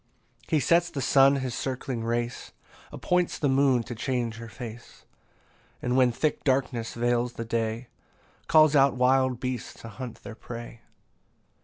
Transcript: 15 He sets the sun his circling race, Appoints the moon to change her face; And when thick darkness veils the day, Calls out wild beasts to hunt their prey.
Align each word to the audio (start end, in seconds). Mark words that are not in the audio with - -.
15 0.47 0.57
He 0.57 0.59
sets 0.59 0.89
the 0.89 0.99
sun 0.99 1.35
his 1.35 1.53
circling 1.53 2.03
race, 2.03 2.53
Appoints 2.91 3.37
the 3.37 3.47
moon 3.47 3.83
to 3.83 3.93
change 3.93 4.37
her 4.37 4.49
face; 4.49 5.05
And 5.79 5.95
when 5.95 6.11
thick 6.11 6.43
darkness 6.43 6.95
veils 6.95 7.33
the 7.33 7.45
day, 7.45 7.87
Calls 8.47 8.75
out 8.75 8.95
wild 8.95 9.39
beasts 9.39 9.79
to 9.81 9.89
hunt 9.89 10.23
their 10.23 10.33
prey. 10.33 10.81